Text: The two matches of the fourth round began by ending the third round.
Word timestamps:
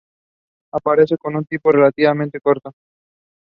The 0.73 0.79
two 0.79 0.89
matches 0.89 1.17
of 1.25 1.45
the 1.51 1.57
fourth 1.59 1.75
round 1.75 1.93
began 1.95 2.05
by 2.05 2.09
ending 2.23 2.31
the 2.33 2.39
third 2.39 2.59
round. 2.65 2.73